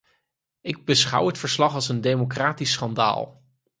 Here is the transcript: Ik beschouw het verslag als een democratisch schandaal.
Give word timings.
Ik 0.61 0.85
beschouw 0.85 1.27
het 1.27 1.37
verslag 1.37 1.73
als 1.73 1.89
een 1.89 2.01
democratisch 2.01 2.71
schandaal. 2.71 3.41